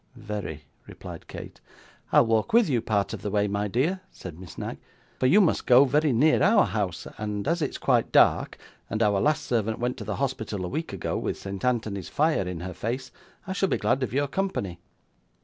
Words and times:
'Very,' 0.15 0.63
replied 0.87 1.27
Kate. 1.27 1.61
'I'll 2.11 2.25
walk 2.25 2.53
with 2.53 2.67
you 2.67 2.81
part 2.81 3.13
of 3.13 3.21
the 3.21 3.29
way, 3.29 3.47
my 3.47 3.67
dear,' 3.67 4.01
said 4.09 4.39
Miss 4.39 4.57
Knag, 4.57 4.79
'for 5.19 5.27
you 5.27 5.39
must 5.39 5.67
go 5.67 5.85
very 5.85 6.11
near 6.11 6.41
our 6.41 6.65
house; 6.65 7.05
and 7.19 7.47
as 7.47 7.61
it's 7.61 7.77
quite 7.77 8.11
dark, 8.11 8.57
and 8.89 9.03
our 9.03 9.21
last 9.21 9.43
servant 9.45 9.77
went 9.77 9.97
to 9.97 10.03
the 10.03 10.15
hospital 10.15 10.65
a 10.65 10.69
week 10.69 10.91
ago, 10.91 11.19
with 11.19 11.37
St 11.37 11.63
Anthony's 11.63 12.09
fire 12.09 12.47
in 12.47 12.61
her 12.61 12.73
face, 12.73 13.11
I 13.45 13.53
shall 13.53 13.69
be 13.69 13.77
glad 13.77 14.01
of 14.01 14.11
your 14.11 14.27
company. 14.27 14.79